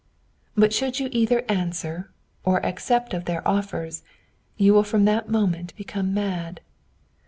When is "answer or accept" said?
1.47-3.13